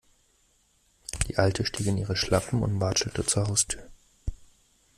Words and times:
Die 1.27 1.37
Alte 1.37 1.63
stieg 1.63 1.85
in 1.85 1.99
ihre 1.99 2.15
Schlappen 2.15 2.63
und 2.63 2.79
watschelte 2.81 3.23
zur 3.23 3.45
Haustür. 3.47 3.85